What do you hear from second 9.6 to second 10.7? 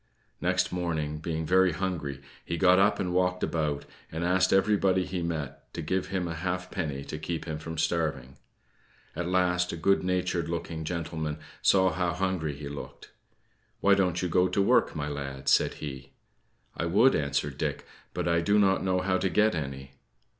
a good natured